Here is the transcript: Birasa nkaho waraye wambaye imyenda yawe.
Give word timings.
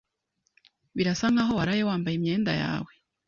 Birasa 0.95 1.25
nkaho 1.33 1.51
waraye 1.59 1.83
wambaye 1.89 2.15
imyenda 2.19 2.53
yawe. 2.61 2.91